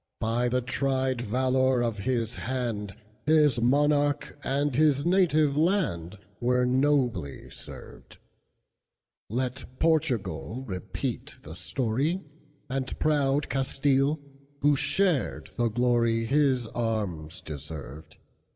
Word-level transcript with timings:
By 0.19 0.49
the 0.49 0.61
tried 0.61 1.21
valor 1.21 1.83
of 1.83 1.99
his 1.99 2.35
hand, 2.35 2.95
His 3.27 3.61
monarch 3.61 4.35
and 4.43 4.75
his 4.75 5.05
native 5.05 5.53
landWere 5.53 6.67
nobly 6.67 7.51
served; 7.51 8.17
Let 9.29 9.77
Portugal 9.77 10.63
repeat 10.67 11.35
the 11.43 11.53
story, 11.53 12.23
And 12.67 12.97
proud 12.97 13.47
Castile, 13.47 14.19
who 14.61 14.75
shared 14.75 15.51
the 15.57 15.69
gloryHis 15.69 16.65
arms 16.73 17.39
deserved. 17.41 18.17